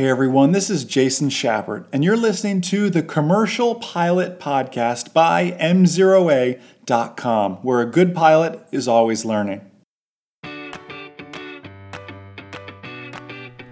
Hey 0.00 0.08
everyone, 0.08 0.52
this 0.52 0.70
is 0.70 0.84
Jason 0.86 1.28
Schappert, 1.28 1.84
and 1.92 2.02
you're 2.02 2.16
listening 2.16 2.62
to 2.62 2.88
the 2.88 3.02
Commercial 3.02 3.74
Pilot 3.74 4.40
Podcast 4.40 5.12
by 5.12 5.50
MzeroA.com, 5.60 7.56
where 7.56 7.82
a 7.82 7.84
good 7.84 8.14
pilot 8.14 8.66
is 8.72 8.88
always 8.88 9.26
learning. 9.26 9.60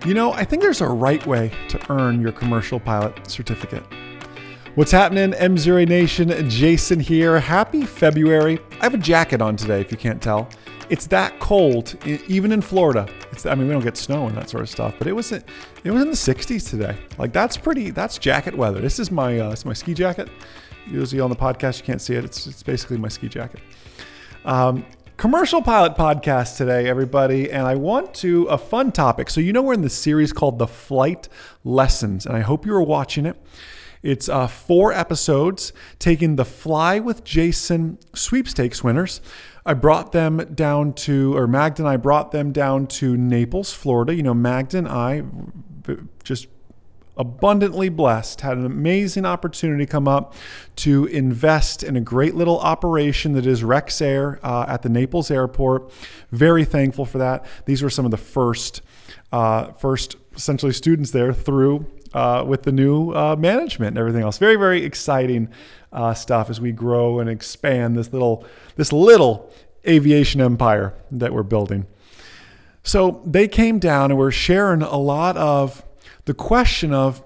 You 0.05 0.13
know, 0.13 0.35
I 0.35 0.45
think 0.45 0.61
there's 0.61 0.83
a 0.83 0.89
right 0.89 1.27
way 1.27 1.51
to 1.71 1.81
earn 1.91 2.21
your 2.21 2.33
commercial 2.33 2.79
pilot 2.79 3.31
certificate. 3.31 3.85
What's 4.75 4.93
happening, 4.93 5.31
MzeroA 5.33 5.89
Nation? 5.89 6.51
Jason 6.51 7.01
here. 7.01 7.41
Happy 7.41 7.87
February. 7.87 8.59
I 8.83 8.85
have 8.85 8.93
a 8.93 8.99
jacket 8.99 9.41
on 9.41 9.57
today, 9.57 9.81
if 9.81 9.91
you 9.91 9.97
can't 9.97 10.21
tell. 10.21 10.51
It's 10.91 11.07
that 11.07 11.41
cold, 11.41 11.97
even 12.07 12.53
in 12.53 12.61
Florida. 12.61 13.09
I 13.47 13.55
mean, 13.55 13.67
we 13.67 13.73
don't 13.73 13.83
get 13.83 13.97
snow 13.97 14.27
and 14.27 14.37
that 14.37 14.51
sort 14.51 14.63
of 14.63 14.69
stuff, 14.69 14.95
but 14.99 15.07
it 15.07 15.13
was 15.13 15.33
it 15.33 15.45
was 15.85 16.03
in 16.03 16.09
the 16.09 16.17
60s 16.17 16.69
today. 16.69 16.97
Like 17.19 17.33
that's 17.33 17.57
pretty. 17.57 17.91
That's 17.91 18.19
jacket 18.19 18.57
weather. 18.57 18.81
This 18.81 18.99
is 18.99 19.11
my 19.11 19.39
uh, 19.39 19.53
it's 19.53 19.65
my 19.65 19.73
ski 19.73 19.95
jacket. 19.95 20.29
Usually 20.87 21.21
on 21.21 21.31
the 21.31 21.37
podcast 21.37 21.79
you 21.79 21.85
can't 21.85 22.01
see 22.01 22.15
it. 22.15 22.25
It's 22.25 22.47
it's 22.47 22.63
basically 22.63 22.99
my 22.99 23.09
ski 23.09 23.29
jacket. 23.29 23.61
Um, 24.45 24.85
commercial 25.17 25.61
pilot 25.61 25.95
podcast 25.97 26.57
today, 26.57 26.89
everybody, 26.89 27.51
and 27.51 27.67
I 27.67 27.75
want 27.75 28.15
to 28.15 28.45
a 28.47 28.57
fun 28.57 28.93
topic. 28.93 29.31
So 29.31 29.41
you 29.41 29.53
know 29.53 29.63
we're 29.63 29.75
in 29.75 29.83
the 29.83 29.91
series 29.91 30.33
called 30.33 30.59
the 30.59 30.67
Flight 30.69 31.29
Lessons, 31.65 32.25
and 32.25 32.37
I 32.37 32.41
hope 32.41 32.65
you 32.65 32.75
are 32.75 32.83
watching 32.83 33.27
it. 33.27 33.37
It's 34.03 34.29
uh, 34.29 34.47
four 34.47 34.93
episodes 34.93 35.73
taking 35.99 36.37
the 36.37 36.45
Fly 36.45 37.01
with 37.01 37.25
Jason 37.25 37.99
sweepstakes 38.15 38.85
winners. 38.85 39.21
I 39.69 39.75
brought 39.75 40.13
them 40.13 40.39
down 40.55 40.95
to, 40.95 41.37
or 41.37 41.47
Magda 41.47 41.83
and 41.83 41.89
I 41.91 41.99
brought 41.99 42.33
them 42.33 42.53
down 42.53 42.87
to 42.87 43.19
Naples, 43.19 43.71
Florida. 43.71 44.15
You 44.15 44.23
know, 44.23 44.33
Magda 44.33 44.79
and 44.79 44.89
I 44.89 45.25
just 46.25 46.47
abundantly 47.19 47.91
blessed, 47.91 48.41
had 48.41 48.57
an 48.57 48.65
amazing 48.65 49.27
opportunity 49.27 49.85
come 49.85 50.09
up 50.09 50.33
to 50.77 51.05
invest 51.07 51.83
in 51.83 51.97
a 51.97 52.01
great 52.01 52.35
little 52.35 52.59
operation 52.61 53.35
that 53.35 53.45
is 53.45 53.63
Rex 53.63 54.01
Air 54.01 54.41
uh, 54.43 54.65
at 54.67 54.81
the 54.81 54.89
Naples 54.89 55.31
airport. 55.31 55.93
Very 56.33 56.65
thankful 56.65 57.05
for 57.05 57.19
that. 57.19 57.45
These 57.67 57.83
were 57.83 57.91
some 57.91 58.07
of 58.07 58.11
the 58.11 58.17
first, 58.17 58.81
uh, 59.33 59.73
first 59.73 60.17
essentially 60.35 60.73
students 60.73 61.11
there 61.11 61.35
through 61.35 61.85
uh, 62.15 62.45
with 62.47 62.63
the 62.63 62.73
new 62.73 63.13
uh, 63.13 63.37
management 63.37 63.91
and 63.91 63.99
everything 63.99 64.23
else. 64.23 64.39
Very, 64.39 64.57
very 64.57 64.85
exciting 64.85 65.49
uh, 65.93 66.15
stuff 66.15 66.51
as 66.51 66.61
we 66.61 66.73
grow 66.73 67.19
and 67.19 67.29
expand 67.29 67.97
this 67.97 68.13
little, 68.13 68.45
this 68.77 68.93
little 68.93 69.53
aviation 69.87 70.41
empire 70.41 70.95
that 71.11 71.33
we're 71.33 71.43
building. 71.43 71.87
So 72.83 73.23
they 73.25 73.49
came 73.49 73.79
down 73.79 74.11
and 74.11 74.19
were 74.19 74.33
sharing 74.33 74.83
a 74.83 74.97
lot 74.97 75.37
of 75.37 75.85
the 76.25 76.35
question 76.35 76.93
of 76.93 77.25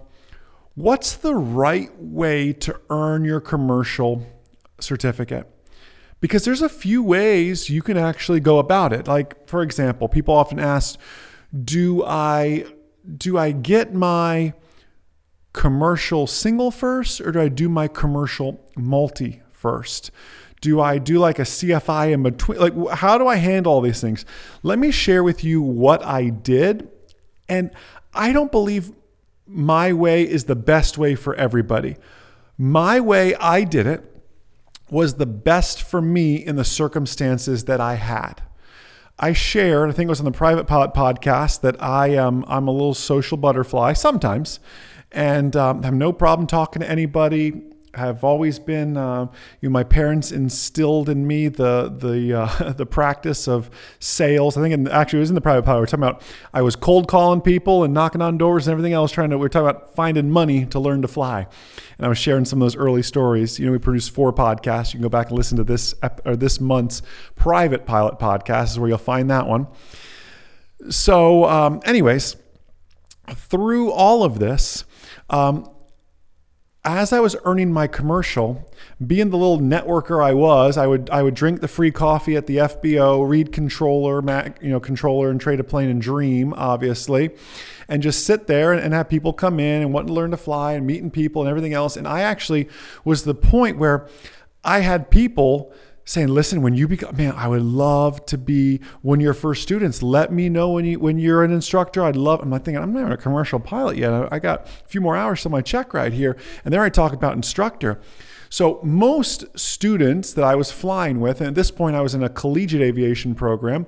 what's 0.74 1.14
the 1.14 1.34
right 1.34 1.90
way 1.98 2.52
to 2.52 2.80
earn 2.90 3.24
your 3.24 3.40
commercial 3.40 4.26
certificate? 4.80 5.48
Because 6.20 6.44
there's 6.44 6.62
a 6.62 6.68
few 6.68 7.02
ways 7.02 7.68
you 7.68 7.82
can 7.82 7.96
actually 7.96 8.40
go 8.40 8.58
about 8.58 8.92
it. 8.92 9.08
Like, 9.08 9.48
for 9.48 9.62
example, 9.62 10.08
people 10.08 10.34
often 10.34 10.58
ask, 10.58 10.98
do 11.64 12.04
I 12.04 12.64
do 13.16 13.36
I 13.36 13.50
get 13.50 13.92
my 13.92 14.54
commercial 15.52 16.26
single 16.26 16.70
first 16.70 17.20
or 17.20 17.32
do 17.32 17.40
I 17.40 17.48
do 17.48 17.68
my 17.68 17.88
commercial 17.88 18.64
multi 18.76 19.42
first? 19.50 20.10
Do 20.60 20.80
I 20.80 20.98
do 20.98 21.18
like 21.18 21.38
a 21.38 21.42
CFI 21.42 22.12
in 22.12 22.22
between? 22.22 22.58
Like, 22.58 22.90
how 22.90 23.18
do 23.18 23.26
I 23.26 23.36
handle 23.36 23.72
all 23.72 23.80
these 23.80 24.00
things? 24.00 24.24
Let 24.62 24.78
me 24.78 24.90
share 24.90 25.24
with 25.24 25.42
you 25.42 25.60
what 25.60 26.04
I 26.04 26.28
did. 26.28 26.88
And 27.48 27.70
I 28.14 28.32
don't 28.32 28.52
believe 28.52 28.92
my 29.46 29.92
way 29.92 30.22
is 30.22 30.44
the 30.44 30.54
best 30.54 30.98
way 30.98 31.14
for 31.16 31.34
everybody. 31.34 31.96
My 32.56 33.00
way 33.00 33.34
I 33.34 33.64
did 33.64 33.86
it 33.86 34.04
was 34.88 35.14
the 35.14 35.26
best 35.26 35.82
for 35.82 36.00
me 36.00 36.36
in 36.36 36.56
the 36.56 36.64
circumstances 36.64 37.64
that 37.64 37.80
I 37.80 37.94
had. 37.94 38.42
I 39.18 39.32
shared, 39.32 39.88
I 39.88 39.92
think 39.92 40.08
it 40.08 40.10
was 40.10 40.20
on 40.20 40.24
the 40.24 40.32
Private 40.32 40.66
Pilot 40.66 40.94
podcast, 40.94 41.60
that 41.62 41.82
I 41.82 42.08
am 42.08 42.44
I'm 42.46 42.68
a 42.68 42.72
little 42.72 42.94
social 42.94 43.36
butterfly 43.36 43.94
sometimes 43.94 44.60
and 45.12 45.54
um, 45.56 45.82
have 45.82 45.94
no 45.94 46.12
problem 46.12 46.46
talking 46.46 46.80
to 46.80 46.90
anybody. 46.90 47.62
Have 47.94 48.24
always 48.24 48.58
been, 48.58 48.96
uh, 48.96 49.26
you 49.60 49.68
know, 49.68 49.72
my 49.72 49.84
parents 49.84 50.32
instilled 50.32 51.10
in 51.10 51.26
me 51.26 51.48
the 51.48 51.94
the 51.94 52.40
uh, 52.40 52.72
the 52.76 52.86
practice 52.86 53.46
of 53.46 53.68
sales. 53.98 54.56
I 54.56 54.62
think, 54.62 54.72
in, 54.72 54.88
actually, 54.88 55.18
it 55.18 55.20
was 55.20 55.30
in 55.30 55.34
the 55.34 55.42
private 55.42 55.64
pilot. 55.64 55.80
We 55.80 55.82
are 55.82 55.86
talking 55.88 56.04
about 56.04 56.22
I 56.54 56.62
was 56.62 56.74
cold 56.74 57.06
calling 57.06 57.42
people 57.42 57.84
and 57.84 57.92
knocking 57.92 58.22
on 58.22 58.38
doors 58.38 58.66
and 58.66 58.72
everything 58.72 58.94
else. 58.94 59.12
Trying 59.12 59.28
to, 59.28 59.36
we 59.36 59.44
are 59.44 59.50
talking 59.50 59.68
about 59.68 59.94
finding 59.94 60.30
money 60.30 60.64
to 60.66 60.80
learn 60.80 61.02
to 61.02 61.08
fly, 61.08 61.46
and 61.98 62.06
I 62.06 62.08
was 62.08 62.16
sharing 62.16 62.46
some 62.46 62.62
of 62.62 62.64
those 62.64 62.76
early 62.76 63.02
stories. 63.02 63.58
You 63.58 63.66
know, 63.66 63.72
we 63.72 63.78
produced 63.78 64.12
four 64.12 64.32
podcasts. 64.32 64.94
You 64.94 64.98
can 64.98 65.02
go 65.02 65.10
back 65.10 65.28
and 65.28 65.36
listen 65.36 65.58
to 65.58 65.64
this 65.64 65.94
or 66.24 66.34
this 66.34 66.60
month's 66.60 67.02
private 67.36 67.84
pilot 67.84 68.18
podcast 68.18 68.70
is 68.70 68.78
where 68.78 68.88
you'll 68.88 68.96
find 68.96 69.28
that 69.28 69.46
one. 69.46 69.66
So, 70.88 71.44
um, 71.44 71.80
anyways, 71.84 72.36
through 73.28 73.92
all 73.92 74.24
of 74.24 74.38
this, 74.38 74.84
um, 75.32 75.68
as 76.84 77.12
I 77.12 77.20
was 77.20 77.36
earning 77.44 77.72
my 77.72 77.86
commercial, 77.86 78.68
being 79.04 79.30
the 79.30 79.36
little 79.36 79.60
networker 79.60 80.24
I 80.24 80.34
was, 80.34 80.76
I 80.76 80.86
would 80.86 81.08
I 81.10 81.22
would 81.22 81.34
drink 81.34 81.60
the 81.60 81.68
free 81.68 81.92
coffee 81.92 82.36
at 82.36 82.46
the 82.46 82.56
FBO, 82.56 83.28
read 83.28 83.52
controller, 83.52 84.20
Mac, 84.20 84.60
you 84.60 84.70
know, 84.70 84.80
controller 84.80 85.30
and 85.30 85.40
Trade-A-Plane 85.40 85.88
and 85.88 86.02
dream, 86.02 86.52
obviously, 86.54 87.30
and 87.88 88.02
just 88.02 88.26
sit 88.26 88.48
there 88.48 88.72
and, 88.72 88.80
and 88.80 88.94
have 88.94 89.08
people 89.08 89.32
come 89.32 89.60
in 89.60 89.82
and 89.82 89.92
want 89.92 90.08
to 90.08 90.12
learn 90.12 90.32
to 90.32 90.36
fly 90.36 90.72
and 90.72 90.84
meeting 90.84 91.10
people 91.10 91.42
and 91.42 91.48
everything 91.48 91.72
else. 91.72 91.96
And 91.96 92.06
I 92.06 92.22
actually 92.22 92.68
was 93.04 93.22
the 93.22 93.34
point 93.34 93.78
where 93.78 94.08
I 94.64 94.80
had 94.80 95.08
people 95.08 95.72
saying, 96.04 96.28
listen, 96.28 96.62
when 96.62 96.74
you 96.74 96.88
become, 96.88 97.16
man, 97.16 97.34
I 97.36 97.48
would 97.48 97.62
love 97.62 98.24
to 98.26 98.38
be 98.38 98.80
one 99.02 99.20
of 99.20 99.22
your 99.22 99.34
first 99.34 99.62
students. 99.62 100.02
Let 100.02 100.32
me 100.32 100.48
know 100.48 100.70
when 100.70 100.84
you 100.84 100.98
when 100.98 101.18
you're 101.18 101.44
an 101.44 101.52
instructor. 101.52 102.02
I'd 102.02 102.16
love. 102.16 102.40
I'm 102.40 102.50
not 102.50 102.64
thinking 102.64 102.82
I'm 102.82 102.92
not 102.92 103.12
a 103.12 103.16
commercial 103.16 103.60
pilot 103.60 103.96
yet. 103.96 104.12
I, 104.12 104.28
I 104.32 104.38
got 104.38 104.66
a 104.66 104.88
few 104.88 105.00
more 105.00 105.16
hours 105.16 105.42
to 105.42 105.48
my 105.48 105.60
check 105.60 105.94
right 105.94 106.12
here, 106.12 106.36
and 106.64 106.72
there 106.72 106.82
I 106.82 106.88
talk 106.88 107.12
about 107.12 107.34
instructor. 107.34 108.00
So 108.48 108.80
most 108.82 109.46
students 109.58 110.34
that 110.34 110.44
I 110.44 110.54
was 110.56 110.70
flying 110.70 111.20
with, 111.20 111.40
and 111.40 111.48
at 111.48 111.54
this 111.54 111.70
point 111.70 111.96
I 111.96 112.02
was 112.02 112.14
in 112.14 112.22
a 112.22 112.28
collegiate 112.28 112.82
aviation 112.82 113.34
program. 113.34 113.86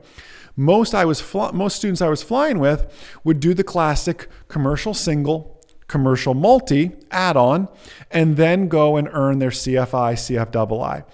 Most 0.56 0.94
I 0.94 1.04
was 1.04 1.20
fl- 1.20 1.53
most 1.53 1.76
students 1.76 2.00
I 2.00 2.08
was 2.08 2.22
flying 2.22 2.58
with 2.58 3.19
would 3.24 3.41
do 3.41 3.54
the 3.54 3.64
classic 3.64 4.28
commercial 4.48 4.94
single, 4.94 5.60
commercial 5.88 6.32
multi 6.32 6.92
add-on, 7.10 7.69
and 8.10 8.36
then 8.36 8.69
go 8.69 8.97
and 8.97 9.08
earn 9.12 9.38
their 9.38 9.50
CFI, 9.50 10.14
CFII. 10.14 11.04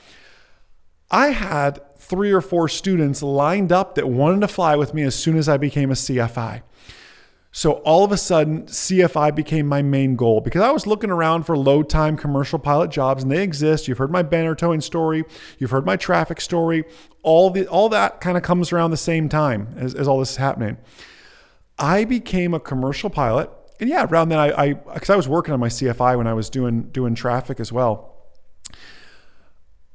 I 1.11 1.29
had 1.29 1.81
three 1.97 2.33
or 2.33 2.41
four 2.41 2.69
students 2.69 3.23
lined 3.23 3.73
up 3.73 3.95
that 3.95 4.09
wanted 4.09 4.41
to 4.41 4.49
fly 4.49 4.77
with 4.77 4.95
me 4.95 5.03
as 5.03 5.15
soon 5.15 5.37
as 5.37 5.49
I 5.49 5.57
became 5.57 5.91
a 5.91 5.95
CFI. 5.95 6.63
So 7.53 7.73
all 7.73 8.05
of 8.05 8.13
a 8.13 8.17
sudden, 8.17 8.63
CFI 8.67 9.35
became 9.35 9.67
my 9.67 9.83
main 9.83 10.15
goal 10.15 10.41
because 10.41 10.63
I 10.63 10.71
was 10.71 10.87
looking 10.87 11.11
around 11.11 11.45
for 11.45 11.57
low 11.57 11.83
time 11.83 12.17
commercial 12.17 12.61
pilot 12.61 12.93
jobs 12.93 13.25
and 13.25 13.33
they 13.33 13.43
exist. 13.43 13.89
You've 13.89 13.99
heard 13.99 14.13
my 14.13 14.23
banner 14.23 14.55
towing 14.55 14.81
story, 14.81 15.25
you've 15.59 15.73
heard 15.73 15.85
my 15.85 15.97
traffic 15.97 16.41
story. 16.41 16.85
All 17.23 17.51
the 17.51 17.67
all 17.67 17.89
that 17.89 18.21
kind 18.21 18.37
of 18.37 18.45
comes 18.45 18.73
around 18.73 18.93
the 18.93 18.97
same 18.97 19.29
time 19.29 19.75
as, 19.77 19.95
as 19.97 20.07
all 20.07 20.21
this 20.21 20.31
is 20.31 20.37
happening. 20.37 20.77
I 21.77 22.05
became 22.05 22.55
a 22.55 22.61
commercial 22.61 23.11
pilot, 23.11 23.51
and 23.81 23.91
yeah, 23.91 24.05
around 24.05 24.29
then 24.29 24.39
I 24.39 24.75
because 24.75 25.11
I, 25.11 25.15
I 25.15 25.17
was 25.17 25.27
working 25.27 25.53
on 25.53 25.59
my 25.59 25.69
CFI 25.69 26.17
when 26.17 26.29
I 26.29 26.35
was 26.35 26.51
doing 26.51 26.83
doing 26.91 27.17
traffic 27.17 27.59
as 27.59 27.73
well. 27.73 28.20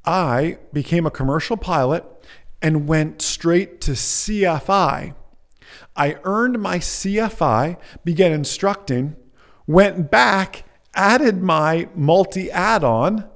I 0.06 0.58
became 0.72 1.06
a 1.06 1.10
commercial 1.10 1.56
pilot 1.56 2.04
and 2.62 2.88
went 2.88 3.20
straight 3.20 3.80
to 3.82 3.92
CFI. 3.92 5.14
I 5.96 6.18
earned 6.24 6.60
my 6.60 6.78
CFI, 6.78 7.76
began 8.04 8.32
instructing, 8.32 9.16
went 9.66 10.10
back, 10.10 10.64
added 10.94 11.42
my 11.42 11.88
multi 11.94 12.50
add 12.50 12.84
on, 12.84 13.28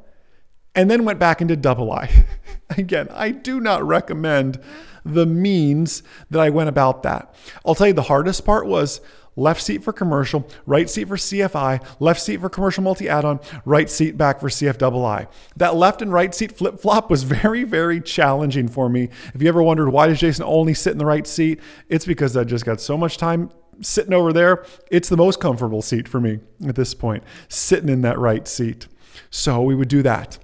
and 0.75 0.91
then 0.91 1.05
went 1.05 1.19
back 1.19 1.41
into 1.41 1.57
double 1.57 1.91
I. 1.91 2.27
Again, 2.71 3.09
I 3.13 3.31
do 3.31 3.61
not 3.61 3.85
recommend 3.85 4.61
the 5.05 5.27
means 5.27 6.03
that 6.31 6.41
I 6.41 6.51
went 6.51 6.69
about 6.69 7.03
that. 7.03 7.35
I'll 7.65 7.75
tell 7.75 7.89
you 7.89 7.93
the 7.93 8.03
hardest 8.03 8.45
part 8.45 8.67
was 8.67 9.01
left 9.37 9.63
seat 9.63 9.83
for 9.83 9.93
commercial, 9.93 10.49
right 10.67 10.89
seat 10.89 11.09
for 11.09 11.17
CFI, 11.17 11.85
left 11.99 12.21
seat 12.21 12.41
for 12.41 12.49
commercial 12.49 12.83
multi 12.83 13.09
add 13.09 13.25
on, 13.25 13.41
right 13.65 13.89
seat 13.89 14.17
back 14.17 14.41
for 14.41 14.49
CFII. 14.49 15.29
That 15.57 15.77
left 15.77 16.03
and 16.03 16.13
right 16.13 16.35
seat 16.35 16.57
flip 16.57 16.81
flop 16.81 17.11
was 17.11 17.23
very, 17.25 17.65
very 17.65 18.01
challenging 18.01 18.69
for 18.69 18.89
me. 18.89 19.09
If 19.35 19.43
you 19.43 19.49
ever 19.49 19.63
wondered 19.63 19.91
why 19.91 20.09
does 20.09 20.21
Jason 20.21 20.45
only 20.45 20.75
sit 20.75 20.93
in 20.93 20.99
the 20.99 21.07
right 21.07 21.27
seat, 21.27 21.61
it's 21.89 22.07
because 22.07 22.37
I 22.37 22.45
just 22.45 22.65
got 22.65 22.81
so 22.81 22.97
much 22.97 23.17
time 23.17 23.51
sitting 23.81 24.13
over 24.13 24.33
there. 24.33 24.65
It's 24.91 25.09
the 25.09 25.17
most 25.17 25.41
comfortable 25.41 25.83
seat 25.83 26.09
for 26.09 26.21
me 26.21 26.41
at 26.67 26.75
this 26.75 26.95
point, 26.95 27.25
sitting 27.49 27.89
in 27.89 28.03
that 28.03 28.19
right 28.19 28.47
seat. 28.47 28.87
So 29.31 29.63
we 29.63 29.75
would 29.75 29.89
do 29.89 30.03
that. 30.03 30.39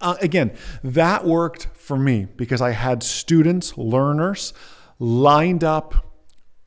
Uh, 0.00 0.16
again, 0.20 0.52
that 0.82 1.24
worked 1.24 1.68
for 1.74 1.96
me 1.96 2.26
because 2.36 2.60
I 2.60 2.72
had 2.72 3.02
students, 3.02 3.78
learners 3.78 4.52
lined 4.98 5.64
up 5.64 6.13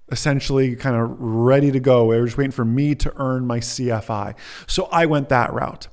essentially 0.09 0.75
kind 0.75 0.95
of 0.95 1.15
ready 1.19 1.71
to 1.71 1.79
go. 1.79 2.11
They 2.11 2.19
were 2.19 2.25
just 2.25 2.37
waiting 2.37 2.51
for 2.51 2.65
me 2.65 2.95
to 2.95 3.13
earn 3.17 3.45
my 3.45 3.59
CFI. 3.59 4.35
So 4.67 4.87
I 4.91 5.05
went 5.05 5.29
that 5.29 5.53
route. 5.53 5.87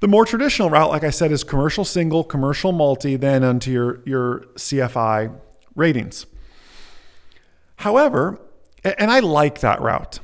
The 0.00 0.08
more 0.08 0.26
traditional 0.26 0.68
route, 0.68 0.90
like 0.90 1.04
I 1.04 1.10
said, 1.10 1.32
is 1.32 1.42
commercial 1.42 1.84
single, 1.84 2.22
commercial 2.22 2.72
multi, 2.72 3.16
then 3.16 3.42
onto 3.42 3.70
your, 3.70 4.02
your 4.04 4.40
CFI 4.56 5.34
ratings. 5.74 6.26
However, 7.76 8.38
and 8.84 9.10
I 9.10 9.20
like 9.20 9.60
that 9.60 9.80
route. 9.80 10.20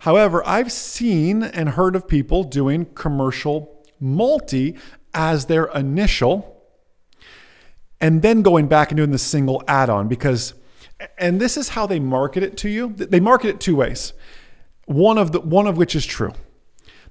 However, 0.00 0.42
I've 0.46 0.72
seen 0.72 1.42
and 1.42 1.70
heard 1.70 1.94
of 1.94 2.08
people 2.08 2.42
doing 2.42 2.86
commercial 2.86 3.84
multi 4.00 4.76
as 5.12 5.46
their 5.46 5.66
initial 5.66 6.56
and 8.00 8.22
then 8.22 8.42
going 8.42 8.66
back 8.66 8.90
and 8.90 8.96
doing 8.96 9.10
the 9.10 9.18
single 9.18 9.62
add 9.68 9.90
on 9.90 10.08
because, 10.08 10.54
and 11.18 11.40
this 11.40 11.56
is 11.56 11.70
how 11.70 11.86
they 11.86 12.00
market 12.00 12.42
it 12.42 12.56
to 12.58 12.68
you. 12.68 12.92
They 12.94 13.20
market 13.20 13.48
it 13.48 13.60
two 13.60 13.76
ways. 13.76 14.12
One 14.86 15.18
of, 15.18 15.32
the, 15.32 15.40
one 15.40 15.66
of 15.66 15.76
which 15.76 15.94
is 15.94 16.04
true. 16.04 16.32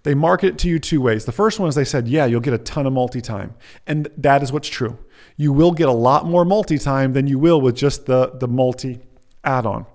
They 0.04 0.14
market 0.14 0.48
it 0.48 0.58
to 0.60 0.70
you 0.70 0.80
two 0.80 1.02
ways. 1.02 1.26
The 1.26 1.32
first 1.32 1.60
one 1.60 1.68
is 1.68 1.76
they 1.76 1.84
said, 1.86 2.08
yeah, 2.08 2.26
you'll 2.26 2.40
get 2.40 2.54
a 2.54 2.58
ton 2.58 2.86
of 2.86 2.94
multi 2.94 3.22
time. 3.22 3.56
And 3.86 4.10
that 4.18 4.42
is 4.44 4.52
what's 4.52 4.70
true. 4.70 4.98
You 5.36 5.52
will 5.52 5.72
get 5.72 5.88
a 5.88 5.94
lot 5.94 6.26
more 6.26 6.46
multi 6.46 6.78
time 6.78 7.14
than 7.14 7.28
you 7.28 7.40
will 7.40 7.60
with 7.60 7.76
just 7.76 8.06
the, 8.06 8.32
the 8.40 8.48
multi 8.48 9.00
add 9.44 9.66
on. 9.66 9.86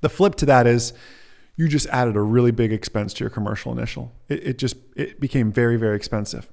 The 0.00 0.08
flip 0.08 0.34
to 0.36 0.46
that 0.46 0.66
is 0.66 0.92
you 1.56 1.68
just 1.68 1.86
added 1.88 2.16
a 2.16 2.20
really 2.20 2.50
big 2.50 2.72
expense 2.72 3.14
to 3.14 3.24
your 3.24 3.30
commercial 3.30 3.72
initial. 3.72 4.12
It, 4.28 4.46
it 4.46 4.58
just 4.58 4.76
it 4.96 5.20
became 5.20 5.52
very, 5.52 5.76
very 5.76 5.96
expensive. 5.96 6.50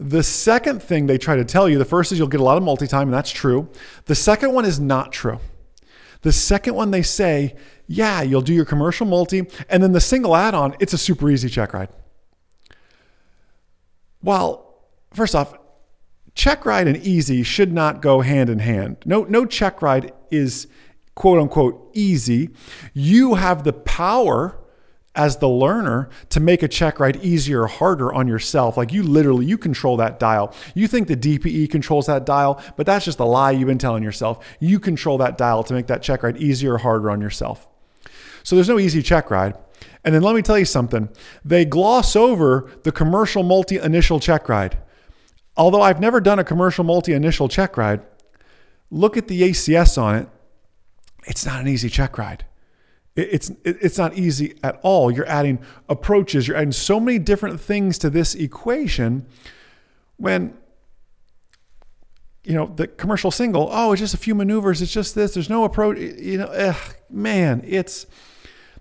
The 0.00 0.22
second 0.22 0.82
thing 0.82 1.06
they 1.06 1.18
try 1.18 1.36
to 1.36 1.44
tell 1.44 1.68
you, 1.68 1.76
the 1.78 1.84
first 1.84 2.12
is 2.12 2.18
you'll 2.18 2.28
get 2.28 2.40
a 2.40 2.44
lot 2.44 2.56
of 2.56 2.62
multi 2.62 2.86
time, 2.86 3.08
and 3.08 3.14
that's 3.14 3.30
true. 3.30 3.68
The 4.04 4.14
second 4.14 4.52
one 4.52 4.64
is 4.64 4.78
not 4.78 5.12
true. 5.12 5.40
The 6.22 6.32
second 6.32 6.74
one 6.74 6.90
they 6.90 7.02
say, 7.02 7.56
yeah, 7.86 8.22
you'll 8.22 8.42
do 8.42 8.54
your 8.54 8.64
commercial 8.64 9.06
multi, 9.06 9.46
and 9.68 9.82
then 9.82 9.92
the 9.92 10.00
single 10.00 10.36
add 10.36 10.54
on, 10.54 10.76
it's 10.78 10.92
a 10.92 10.98
super 10.98 11.30
easy 11.30 11.48
check 11.48 11.72
ride. 11.72 11.88
Well, 14.22 14.82
first 15.12 15.34
off, 15.34 15.54
check 16.34 16.64
ride 16.66 16.86
and 16.86 16.96
easy 16.98 17.42
should 17.42 17.72
not 17.72 18.02
go 18.02 18.20
hand 18.20 18.50
in 18.50 18.58
hand. 18.60 18.98
No, 19.04 19.24
no 19.24 19.46
check 19.46 19.80
ride 19.82 20.12
is 20.30 20.66
quote 21.14 21.40
unquote 21.40 21.90
easy. 21.94 22.50
You 22.94 23.34
have 23.34 23.64
the 23.64 23.72
power 23.72 24.57
as 25.18 25.38
the 25.38 25.48
learner 25.48 26.08
to 26.30 26.38
make 26.38 26.62
a 26.62 26.68
check 26.68 27.00
ride 27.00 27.16
easier 27.16 27.62
or 27.62 27.66
harder 27.66 28.14
on 28.14 28.28
yourself. 28.28 28.76
Like 28.76 28.92
you 28.92 29.02
literally, 29.02 29.44
you 29.44 29.58
control 29.58 29.96
that 29.96 30.20
dial. 30.20 30.54
You 30.74 30.86
think 30.86 31.08
the 31.08 31.16
DPE 31.16 31.70
controls 31.70 32.06
that 32.06 32.24
dial, 32.24 32.62
but 32.76 32.86
that's 32.86 33.04
just 33.04 33.18
a 33.18 33.24
lie 33.24 33.50
you've 33.50 33.66
been 33.66 33.78
telling 33.78 34.04
yourself. 34.04 34.46
You 34.60 34.78
control 34.78 35.18
that 35.18 35.36
dial 35.36 35.64
to 35.64 35.74
make 35.74 35.88
that 35.88 36.02
check 36.02 36.22
ride 36.22 36.36
easier 36.36 36.74
or 36.74 36.78
harder 36.78 37.10
on 37.10 37.20
yourself. 37.20 37.68
So 38.44 38.54
there's 38.54 38.68
no 38.68 38.78
easy 38.78 39.02
check 39.02 39.30
ride. 39.30 39.58
And 40.04 40.14
then 40.14 40.22
let 40.22 40.36
me 40.36 40.42
tell 40.42 40.58
you 40.58 40.64
something. 40.64 41.08
They 41.44 41.64
gloss 41.64 42.14
over 42.14 42.70
the 42.84 42.92
commercial 42.92 43.42
multi 43.42 43.78
initial 43.78 44.20
check 44.20 44.48
ride. 44.48 44.78
Although 45.56 45.82
I've 45.82 46.00
never 46.00 46.20
done 46.20 46.38
a 46.38 46.44
commercial 46.44 46.84
multi 46.84 47.12
initial 47.12 47.48
check 47.48 47.76
ride, 47.76 48.02
look 48.88 49.16
at 49.16 49.26
the 49.26 49.42
ACS 49.42 50.00
on 50.00 50.14
it. 50.14 50.28
It's 51.26 51.44
not 51.44 51.60
an 51.60 51.66
easy 51.66 51.90
check 51.90 52.16
ride. 52.16 52.44
It's 53.18 53.50
it's 53.64 53.98
not 53.98 54.14
easy 54.14 54.56
at 54.62 54.78
all. 54.82 55.10
You're 55.10 55.28
adding 55.28 55.58
approaches. 55.88 56.46
You're 56.46 56.56
adding 56.56 56.72
so 56.72 57.00
many 57.00 57.18
different 57.18 57.60
things 57.60 57.98
to 57.98 58.10
this 58.10 58.36
equation. 58.36 59.26
When 60.16 60.56
you 62.44 62.54
know 62.54 62.66
the 62.66 62.86
commercial 62.86 63.32
single, 63.32 63.68
oh, 63.72 63.92
it's 63.92 64.00
just 64.00 64.14
a 64.14 64.18
few 64.18 64.36
maneuvers. 64.36 64.80
It's 64.80 64.92
just 64.92 65.16
this. 65.16 65.34
There's 65.34 65.50
no 65.50 65.64
approach. 65.64 65.98
You 65.98 66.38
know, 66.38 66.46
ugh, 66.46 66.96
man, 67.10 67.62
it's 67.66 68.06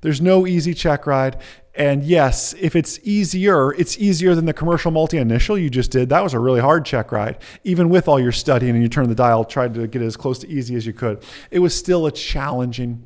there's 0.02 0.22
no 0.22 0.46
easy 0.46 0.76
check 0.76 1.08
ride. 1.08 1.38
And 1.74 2.04
yes, 2.04 2.54
if 2.60 2.76
it's 2.76 3.00
easier, 3.04 3.72
it's 3.74 3.98
easier 3.98 4.36
than 4.36 4.46
the 4.46 4.54
commercial 4.54 4.92
multi 4.92 5.18
initial 5.18 5.58
you 5.58 5.70
just 5.70 5.90
did. 5.90 6.10
That 6.10 6.24
was 6.24 6.34
a 6.36 6.40
really 6.40 6.62
hard 6.62 6.86
check 6.86 7.12
ride. 7.12 7.38
Even 7.64 7.90
with 7.90 8.08
all 8.08 8.20
your 8.20 8.32
studying 8.32 8.74
and 8.74 8.84
you 8.84 8.90
turned 8.90 9.10
the 9.10 9.16
dial, 9.16 9.46
tried 9.46 9.74
to 9.76 9.88
get 9.88 10.02
it 10.02 10.06
as 10.06 10.18
close 10.18 10.40
to 10.40 10.50
easy 10.50 10.76
as 10.76 10.86
you 10.86 10.94
could. 10.94 11.24
It 11.50 11.60
was 11.60 11.76
still 11.76 12.06
a 12.06 12.12
challenging 12.12 13.04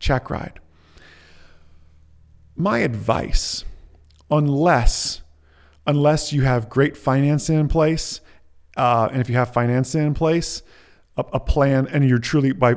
check 0.00 0.30
ride. 0.30 0.58
My 2.56 2.78
advice, 2.78 3.64
unless 4.30 5.22
unless 5.86 6.32
you 6.32 6.42
have 6.42 6.68
great 6.68 6.96
financing 6.96 7.58
in 7.58 7.68
place, 7.68 8.20
uh, 8.76 9.08
and 9.10 9.20
if 9.20 9.28
you 9.28 9.36
have 9.36 9.52
financing 9.52 10.02
in 10.02 10.14
place, 10.14 10.62
a, 11.16 11.24
a 11.32 11.40
plan, 11.40 11.86
and 11.88 12.08
you're 12.08 12.18
truly 12.18 12.52
by 12.52 12.76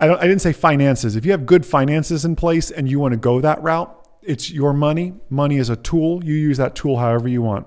I, 0.00 0.06
don't, 0.06 0.18
I 0.18 0.26
didn't 0.26 0.42
say 0.42 0.52
finances. 0.52 1.16
If 1.16 1.24
you 1.24 1.30
have 1.30 1.46
good 1.46 1.64
finances 1.64 2.24
in 2.24 2.36
place 2.36 2.70
and 2.70 2.90
you 2.90 2.98
want 2.98 3.12
to 3.12 3.18
go 3.18 3.40
that 3.40 3.62
route, 3.62 3.90
it's 4.22 4.50
your 4.50 4.72
money. 4.72 5.14
Money 5.30 5.56
is 5.56 5.70
a 5.70 5.76
tool. 5.76 6.24
You 6.24 6.34
use 6.34 6.56
that 6.58 6.74
tool 6.74 6.98
however 6.98 7.28
you 7.28 7.42
want. 7.42 7.66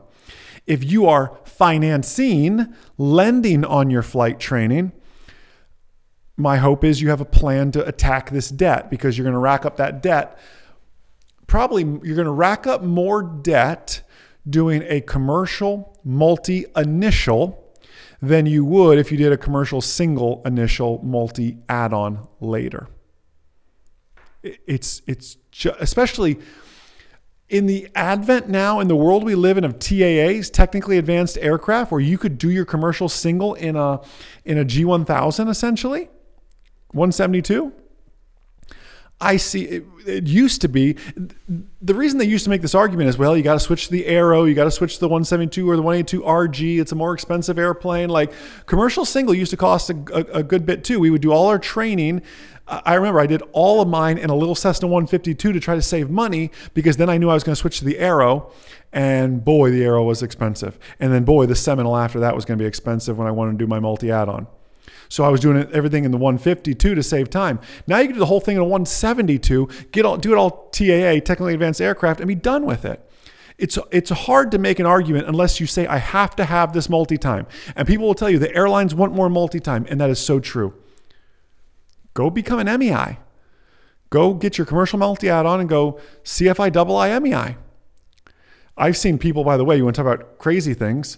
If 0.65 0.83
you 0.83 1.07
are 1.07 1.39
financing, 1.45 2.73
lending 2.97 3.63
on 3.63 3.89
your 3.89 4.03
flight 4.03 4.39
training, 4.39 4.91
my 6.37 6.57
hope 6.57 6.83
is 6.83 7.01
you 7.01 7.09
have 7.09 7.19
a 7.19 7.25
plan 7.25 7.71
to 7.71 7.85
attack 7.85 8.29
this 8.29 8.49
debt 8.49 8.91
because 8.91 9.17
you're 9.17 9.25
going 9.25 9.33
to 9.33 9.39
rack 9.39 9.65
up 9.65 9.77
that 9.77 10.03
debt. 10.03 10.37
Probably 11.47 11.83
you're 11.83 12.15
going 12.15 12.25
to 12.25 12.31
rack 12.31 12.67
up 12.67 12.83
more 12.83 13.23
debt 13.23 14.03
doing 14.47 14.83
a 14.87 15.01
commercial 15.01 15.99
multi 16.03 16.65
initial 16.75 17.63
than 18.21 18.45
you 18.45 18.63
would 18.63 18.99
if 18.99 19.11
you 19.11 19.17
did 19.17 19.31
a 19.31 19.37
commercial 19.37 19.81
single 19.81 20.43
initial 20.45 21.01
multi 21.03 21.57
add 21.67 21.91
on 21.91 22.27
later. 22.39 22.87
It's, 24.43 25.01
it's 25.07 25.37
especially 25.79 26.39
in 27.49 27.65
the 27.65 27.89
advent 27.95 28.47
now 28.47 28.79
in 28.79 28.87
the 28.87 28.95
world 28.95 29.23
we 29.23 29.33
live 29.33 29.57
in 29.57 29.63
of 29.63 29.79
TAAs, 29.79 30.51
technically 30.51 30.97
advanced 30.97 31.37
aircraft, 31.39 31.91
where 31.91 32.01
you 32.01 32.17
could 32.17 32.37
do 32.37 32.51
your 32.51 32.65
commercial 32.65 33.09
single 33.09 33.55
in 33.55 33.75
a, 33.75 34.01
in 34.45 34.59
a 34.59 34.65
G1000 34.65 35.49
essentially 35.49 36.09
172. 36.91 37.73
I 39.19 39.37
see 39.37 39.63
it, 39.63 39.85
it, 40.05 40.27
used 40.27 40.61
to 40.61 40.67
be 40.67 40.95
the 41.81 41.95
reason 41.95 42.19
they 42.19 42.25
used 42.25 42.43
to 42.43 42.51
make 42.51 42.61
this 42.61 42.75
argument 42.75 43.09
is 43.09 43.17
well, 43.17 43.35
you 43.35 43.41
got 43.41 43.55
to 43.55 43.59
switch 43.59 43.87
to 43.87 43.91
the 43.91 44.05
Arrow, 44.05 44.43
you 44.43 44.53
got 44.53 44.65
to 44.65 44.71
switch 44.71 44.95
to 44.95 44.99
the 44.99 45.07
172 45.07 45.67
or 45.67 45.75
the 45.75 45.81
182 45.81 46.21
RG. 46.21 46.79
It's 46.79 46.91
a 46.91 46.95
more 46.95 47.15
expensive 47.15 47.57
airplane. 47.57 48.09
Like 48.09 48.31
commercial 48.67 49.05
single 49.05 49.33
used 49.33 49.49
to 49.51 49.57
cost 49.57 49.89
a, 49.89 49.95
a, 50.13 50.39
a 50.39 50.43
good 50.43 50.67
bit 50.67 50.83
too. 50.83 50.99
We 50.99 51.09
would 51.09 51.21
do 51.21 51.31
all 51.31 51.47
our 51.47 51.57
training. 51.57 52.21
I 52.67 52.95
remember 52.95 53.19
I 53.19 53.27
did 53.27 53.41
all 53.53 53.81
of 53.81 53.87
mine 53.87 54.17
in 54.17 54.29
a 54.29 54.35
little 54.35 54.53
Cessna 54.53 54.87
152 54.87 55.53
to 55.53 55.59
try 55.59 55.73
to 55.73 55.81
save 55.81 56.09
money 56.09 56.51
because 56.73 56.97
then 56.97 57.09
I 57.09 57.17
knew 57.17 57.29
I 57.29 57.33
was 57.33 57.43
going 57.43 57.53
to 57.53 57.59
switch 57.59 57.79
to 57.79 57.85
the 57.85 57.97
Arrow, 57.97 58.51
and 58.91 59.43
boy, 59.43 59.71
the 59.71 59.85
Arrow 59.85 60.03
was 60.03 60.21
expensive. 60.21 60.77
And 60.99 61.13
then 61.13 61.23
boy, 61.23 61.45
the 61.45 61.55
Seminole 61.55 61.95
after 61.95 62.19
that 62.19 62.35
was 62.35 62.43
going 62.43 62.57
to 62.57 62.61
be 62.61 62.67
expensive 62.67 63.17
when 63.17 63.27
I 63.27 63.31
wanted 63.31 63.53
to 63.53 63.57
do 63.57 63.67
my 63.67 63.79
multi 63.79 64.11
add-on. 64.11 64.47
So 65.09 65.23
I 65.23 65.29
was 65.29 65.39
doing 65.39 65.69
everything 65.71 66.05
in 66.05 66.11
the 66.11 66.17
152 66.17 66.95
to 66.95 67.03
save 67.03 67.29
time. 67.29 67.59
Now 67.87 67.99
you 67.99 68.07
can 68.07 68.15
do 68.15 68.19
the 68.19 68.25
whole 68.25 68.39
thing 68.39 68.55
in 68.55 68.61
a 68.61 68.65
172, 68.65 69.69
get 69.91 70.05
all, 70.05 70.17
do 70.17 70.31
it 70.31 70.37
all 70.37 70.69
TAA, 70.71 71.19
technically 71.23 71.53
advanced 71.53 71.81
aircraft, 71.81 72.19
and 72.19 72.27
be 72.27 72.35
done 72.35 72.65
with 72.65 72.85
it. 72.85 73.03
It's, 73.57 73.79
it's 73.91 74.11
hard 74.11 74.51
to 74.51 74.59
make 74.59 74.79
an 74.79 74.85
argument 74.85 75.27
unless 75.27 75.59
you 75.59 75.65
say, 75.65 75.87
I 75.87 75.97
have 75.97 76.35
to 76.35 76.45
have 76.45 76.73
this 76.73 76.89
multi 76.89 77.17
time. 77.17 77.47
And 77.75 77.87
people 77.87 78.05
will 78.05 78.13
tell 78.13 78.29
you 78.29 78.37
the 78.37 78.53
airlines 78.53 78.93
want 78.93 79.13
more 79.13 79.29
multi 79.29 79.59
time, 79.59 79.85
and 79.89 79.99
that 79.99 80.09
is 80.09 80.19
so 80.19 80.39
true. 80.39 80.73
Go 82.13 82.29
become 82.29 82.59
an 82.59 82.79
MEI. 82.79 83.17
Go 84.09 84.33
get 84.33 84.57
your 84.57 84.65
commercial 84.65 84.99
multi 84.99 85.29
add 85.29 85.45
on 85.45 85.59
and 85.59 85.67
go 85.67 85.99
CFI 86.23 86.71
double 86.71 86.97
I 86.97 87.17
MEI. 87.19 87.57
I've 88.77 88.95
seen 88.95 89.17
people, 89.17 89.43
by 89.43 89.57
the 89.57 89.65
way, 89.65 89.75
you 89.75 89.83
want 89.83 89.95
to 89.95 90.03
talk 90.03 90.13
about 90.13 90.37
crazy 90.37 90.73
things. 90.73 91.17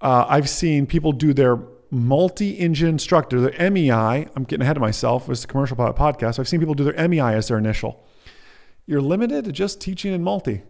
Uh, 0.00 0.24
I've 0.28 0.48
seen 0.48 0.86
people 0.86 1.10
do 1.10 1.34
their 1.34 1.58
multi-engine 1.90 2.88
instructor, 2.88 3.40
their 3.40 3.70
MEI. 3.70 4.28
I'm 4.36 4.44
getting 4.44 4.62
ahead 4.62 4.76
of 4.76 4.80
myself. 4.80 5.28
It's 5.28 5.44
a 5.44 5.46
commercial 5.46 5.76
pilot 5.76 5.96
podcast. 5.96 6.38
I've 6.38 6.48
seen 6.48 6.60
people 6.60 6.74
do 6.74 6.84
their 6.84 7.08
MEI 7.08 7.34
as 7.34 7.48
their 7.48 7.58
initial. 7.58 8.04
You're 8.86 9.00
limited 9.00 9.44
to 9.44 9.52
just 9.52 9.80
teaching 9.80 10.12
in 10.12 10.22
multi, 10.22 10.62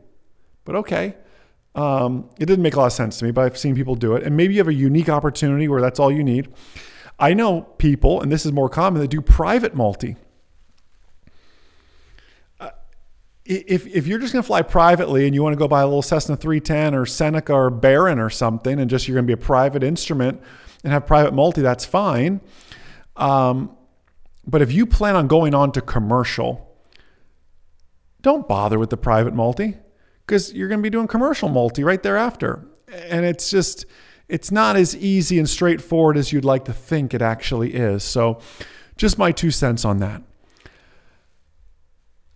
but 0.64 0.74
okay. 0.76 1.16
Um, 1.74 2.28
it 2.38 2.46
didn't 2.46 2.62
make 2.62 2.74
a 2.74 2.78
lot 2.78 2.86
of 2.86 2.92
sense 2.92 3.18
to 3.18 3.24
me, 3.24 3.30
but 3.30 3.44
I've 3.44 3.58
seen 3.58 3.74
people 3.74 3.94
do 3.94 4.16
it. 4.16 4.24
And 4.24 4.36
maybe 4.36 4.54
you 4.54 4.60
have 4.60 4.68
a 4.68 4.74
unique 4.74 5.08
opportunity 5.08 5.68
where 5.68 5.80
that's 5.80 6.00
all 6.00 6.10
you 6.10 6.24
need. 6.24 6.48
I 7.18 7.34
know 7.34 7.62
people, 7.62 8.20
and 8.20 8.32
this 8.32 8.46
is 8.46 8.52
more 8.52 8.68
common, 8.68 9.00
that 9.02 9.08
do 9.08 9.20
private 9.20 9.74
multi. 9.74 10.16
Uh, 12.58 12.70
if, 13.44 13.86
if 13.86 14.06
you're 14.06 14.18
just 14.18 14.32
going 14.32 14.42
to 14.42 14.46
fly 14.46 14.62
privately 14.62 15.26
and 15.26 15.34
you 15.34 15.42
want 15.42 15.52
to 15.52 15.58
go 15.58 15.68
buy 15.68 15.82
a 15.82 15.86
little 15.86 16.02
Cessna 16.02 16.36
310 16.36 16.94
or 16.94 17.06
Seneca 17.06 17.52
or 17.52 17.70
Baron 17.70 18.18
or 18.18 18.30
something, 18.30 18.80
and 18.80 18.88
just 18.88 19.06
you're 19.06 19.14
going 19.14 19.26
to 19.26 19.36
be 19.36 19.40
a 19.40 19.44
private 19.44 19.82
instrument 19.82 20.40
and 20.84 20.92
have 20.92 21.06
private 21.06 21.34
multi, 21.34 21.60
that's 21.60 21.84
fine. 21.84 22.40
Um, 23.16 23.76
but 24.46 24.62
if 24.62 24.72
you 24.72 24.86
plan 24.86 25.16
on 25.16 25.26
going 25.26 25.54
on 25.54 25.72
to 25.72 25.80
commercial, 25.80 26.76
don't 28.22 28.48
bother 28.48 28.78
with 28.78 28.90
the 28.90 28.96
private 28.96 29.34
multi 29.34 29.76
because 30.26 30.52
you're 30.52 30.68
going 30.68 30.80
to 30.80 30.82
be 30.82 30.90
doing 30.90 31.06
commercial 31.06 31.48
multi 31.48 31.84
right 31.84 32.02
thereafter. 32.02 32.66
And 33.08 33.26
it's 33.26 33.50
just, 33.50 33.86
it's 34.28 34.50
not 34.50 34.76
as 34.76 34.96
easy 34.96 35.38
and 35.38 35.48
straightforward 35.48 36.16
as 36.16 36.32
you'd 36.32 36.44
like 36.44 36.64
to 36.66 36.72
think 36.72 37.12
it 37.14 37.22
actually 37.22 37.74
is. 37.74 38.02
So 38.04 38.40
Just 38.98 39.16
my 39.16 39.30
two 39.30 39.52
cents 39.52 39.84
on 39.84 40.00
that. 40.00 40.22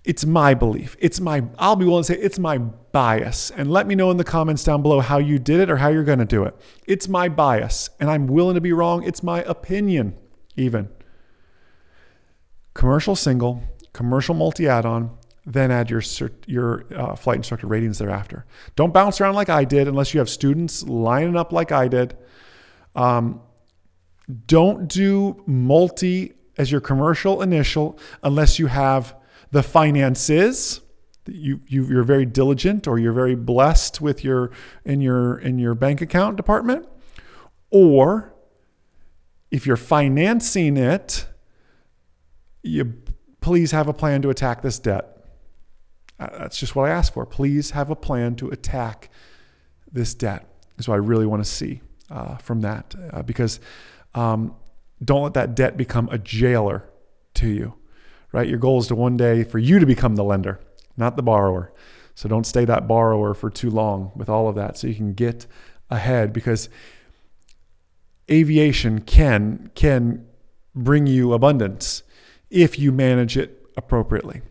It's 0.05 0.27
my 0.27 0.55
belief. 0.55 0.97
It's 0.99 1.21
my, 1.21 1.45
I'll 1.59 1.77
be 1.77 1.85
willing 1.85 2.03
to 2.03 2.15
say 2.15 2.19
it's 2.19 2.39
my 2.39 2.59
bias. 2.59 3.53
And 3.53 3.71
let 3.71 3.87
me 3.87 3.95
know 3.95 4.11
in 4.11 4.17
the 4.17 4.25
comments 4.25 4.65
down 4.65 4.83
below 4.83 5.01
how 5.01 5.19
you 5.19 5.39
did 5.39 5.61
it 5.61 5.71
or 5.71 5.77
how 5.77 5.89
you're 5.89 6.03
going 6.03 6.19
to 6.19 6.25
do 6.25 6.43
it. 6.45 6.57
It's 6.87 7.09
my 7.09 7.29
bias. 7.29 7.91
And 8.01 8.11
I'm 8.11 8.27
willing 8.27 8.57
to 8.57 8.61
be 8.61 8.73
wrong. 8.73 9.05
It's 9.05 9.23
my 9.23 9.43
opinion, 9.43 10.17
even. 10.57 10.89
Commercial 12.75 13.15
single, 13.15 13.63
commercial 13.93 14.35
multi 14.35 14.67
add 14.67 14.85
on, 14.85 15.17
then 15.45 15.71
add 15.71 15.91
your 15.91 16.03
your 16.47 16.85
uh, 16.95 17.17
flight 17.17 17.37
instructor 17.37 17.67
ratings 17.67 17.99
thereafter. 17.99 18.47
Don't 18.77 18.95
bounce 18.95 19.21
around 19.21 19.35
like 19.35 19.49
I 19.49 19.65
did 19.65 19.89
unless 19.89 20.15
you 20.15 20.21
have 20.21 20.29
students 20.29 20.83
lining 20.85 21.37
up 21.37 21.53
like 21.53 21.73
I 21.73 21.89
did. 21.89 22.17
Um, 22.95 23.41
don't 24.47 24.89
do 24.89 25.43
multi 25.47 26.35
as 26.57 26.71
your 26.71 26.81
commercial 26.81 27.43
initial 27.43 27.99
unless 28.23 28.59
you 28.59 28.69
have 28.69 29.17
the 29.53 29.63
finances. 29.63 30.81
You, 31.27 31.61
you 31.69 31.87
you're 31.87 32.03
very 32.03 32.27
diligent 32.27 32.89
or 32.89 32.99
you're 32.99 33.13
very 33.13 33.37
blessed 33.37 34.01
with 34.01 34.25
your 34.25 34.51
in 34.85 35.01
your 35.01 35.39
in 35.39 35.61
your 35.61 35.77
bank 35.77 36.01
account 36.01 36.37
department, 36.37 36.89
or 37.71 38.35
if 39.53 39.65
you're 39.65 39.77
financing 39.77 40.77
it, 40.77 41.27
you 42.65 42.95
please 43.41 43.71
have 43.71 43.87
a 43.87 43.93
plan 43.93 44.21
to 44.23 44.31
attack 44.31 44.63
this 44.63 44.81
debt. 44.81 45.25
Uh, 46.19 46.39
that's 46.39 46.59
just 46.59 46.75
what 46.75 46.89
I 46.89 46.93
ask 46.93 47.13
for. 47.13 47.25
Please 47.25 47.71
have 47.71 47.89
a 47.89 47.97
plan 47.97 48.35
to 48.37 48.49
attack 48.49 49.09
this 49.93 50.15
debt. 50.15 50.49
Is 50.79 50.89
what 50.89 50.95
I 50.95 50.99
really 50.99 51.27
want 51.27 51.45
to 51.45 51.49
see 51.49 51.83
uh, 52.11 52.37
from 52.39 52.63
that. 52.63 52.95
Uh, 53.13 53.23
because 53.23 53.61
um, 54.15 54.57
don't 55.05 55.23
let 55.23 55.35
that 55.35 55.55
debt 55.55 55.77
become 55.77 56.09
a 56.11 56.19
jailer 56.19 56.89
to 57.35 57.49
you, 57.49 57.75
right? 58.33 58.49
Your 58.49 58.59
goal 58.59 58.81
is 58.81 58.89
to 58.89 58.95
one 58.95 59.17
day 59.17 59.45
for 59.45 59.59
you 59.59 59.79
to 59.79 59.87
become 59.87 60.17
the 60.17 60.25
lender, 60.25 60.61
not 60.97 61.17
the 61.17 61.23
borrower. 61.23 61.73
So 62.15 62.29
don't 62.29 62.47
stay 62.47 62.65
that 62.65 62.89
borrower 62.89 63.35
for 63.35 63.51
too 63.51 63.71
long 63.71 64.13
with 64.15 64.29
all 64.29 64.49
of 64.49 64.55
that 64.57 64.77
so 64.77 64.87
you 64.87 64.95
can 64.95 65.15
get 65.15 65.47
ahead 65.91 66.33
because 66.33 66.69
aviation 68.31 69.01
can 69.01 69.71
can 69.75 70.27
bring 70.75 71.07
you 71.07 71.33
abundance 71.33 72.03
if 72.51 72.79
you 72.79 72.93
manage 72.93 73.37
it 73.37 73.67
appropriately 73.77 74.43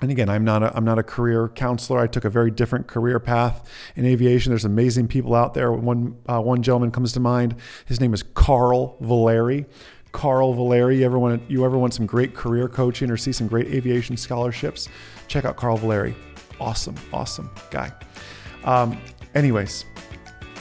and 0.00 0.10
again, 0.10 0.28
I'm 0.28 0.44
not 0.44 0.62
a, 0.62 0.76
I'm 0.76 0.84
not 0.84 0.98
a 0.98 1.02
career 1.02 1.48
counselor. 1.48 2.00
I 2.00 2.06
took 2.06 2.26
a 2.26 2.30
very 2.30 2.50
different 2.50 2.86
career 2.86 3.18
path 3.18 3.66
in 3.96 4.04
aviation. 4.04 4.50
There's 4.50 4.66
amazing 4.66 5.08
people 5.08 5.34
out 5.34 5.54
there. 5.54 5.72
One 5.72 6.18
uh, 6.26 6.40
one 6.40 6.62
gentleman 6.62 6.90
comes 6.90 7.14
to 7.14 7.20
mind. 7.20 7.56
His 7.86 7.98
name 7.98 8.12
is 8.12 8.22
Carl 8.22 8.98
Valeri. 9.00 9.64
Carl 10.12 10.54
Valeri. 10.54 10.98
You 10.98 11.04
ever 11.04 11.18
want 11.18 11.42
you 11.48 11.64
ever 11.64 11.78
want 11.78 11.94
some 11.94 12.06
great 12.06 12.34
career 12.34 12.68
coaching 12.68 13.10
or 13.10 13.16
see 13.16 13.32
some 13.32 13.46
great 13.46 13.66
aviation 13.68 14.16
scholarships? 14.16 14.88
Check 15.28 15.44
out 15.44 15.56
Carl 15.56 15.76
Valeri. 15.76 16.14
Awesome, 16.60 16.94
awesome 17.12 17.50
guy. 17.70 17.92
Um, 18.64 18.98
anyways, 19.34 19.84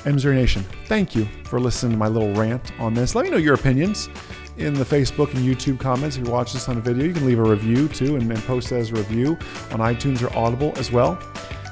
M0 0.03 0.35
Nation, 0.35 0.63
thank 0.85 1.15
you 1.15 1.25
for 1.45 1.59
listening 1.59 1.93
to 1.93 1.97
my 1.97 2.07
little 2.07 2.33
rant 2.33 2.77
on 2.79 2.93
this. 2.93 3.15
Let 3.15 3.25
me 3.25 3.31
know 3.31 3.37
your 3.37 3.55
opinions 3.55 4.09
in 4.57 4.73
the 4.73 4.83
Facebook 4.83 5.33
and 5.33 5.39
YouTube 5.39 5.79
comments. 5.79 6.15
If 6.17 6.25
you 6.25 6.31
watch 6.31 6.53
this 6.53 6.69
on 6.69 6.77
a 6.77 6.81
video, 6.81 7.05
you 7.05 7.13
can 7.13 7.25
leave 7.25 7.39
a 7.39 7.43
review 7.43 7.87
too 7.87 8.15
and, 8.15 8.31
and 8.31 8.43
post 8.43 8.71
as 8.71 8.91
a 8.91 8.93
review 8.93 9.31
on 9.71 9.79
iTunes 9.79 10.21
or 10.21 10.35
Audible 10.37 10.73
as 10.75 10.91
well. 10.91 11.15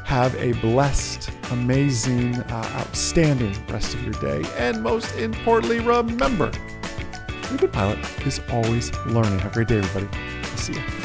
Have 0.05 0.35
a 0.35 0.53
blessed, 0.53 1.31
amazing, 1.51 2.35
uh, 2.35 2.71
outstanding 2.75 3.55
rest 3.67 3.93
of 3.93 4.03
your 4.03 4.13
day. 4.13 4.43
And 4.57 4.81
most 4.83 5.15
importantly, 5.15 5.79
remember, 5.79 6.51
a 7.53 7.57
good 7.57 7.73
pilot 7.73 7.99
is 8.25 8.41
always 8.51 8.95
learning. 9.05 9.39
Have 9.39 9.51
a 9.51 9.53
great 9.53 9.67
day, 9.67 9.77
everybody. 9.77 10.07
I'll 10.43 10.57
see 10.57 10.73
you. 10.73 11.02